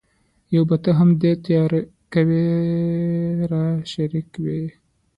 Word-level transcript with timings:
یو 0.55 0.63
به 0.69 0.75
ته 0.83 0.89
هم 0.99 1.09
دې 1.21 1.31
تیارو 1.45 1.81
کي 2.31 2.43
را 3.51 3.65
شریک 3.91 4.29
وای 4.43 4.65